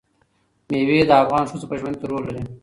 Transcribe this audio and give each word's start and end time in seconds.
مېوې 0.69 0.99
د 1.09 1.11
افغان 1.21 1.43
ښځو 1.49 1.69
په 1.69 1.75
ژوند 1.79 1.95
کې 1.99 2.05
رول 2.11 2.23
لري. 2.27 2.43